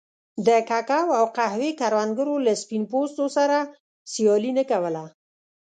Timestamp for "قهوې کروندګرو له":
1.37-2.53